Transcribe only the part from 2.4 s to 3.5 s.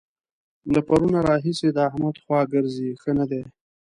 ګرځي؛ ښه نه دی.